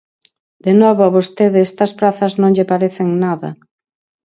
De 0.65 0.73
novo 0.81 1.01
a 1.05 1.13
vostede 1.17 1.59
estas 1.67 1.91
prazas 1.99 2.33
non 2.41 2.53
lle 2.55 2.69
parecen 2.71 3.09
nada. 3.23 3.49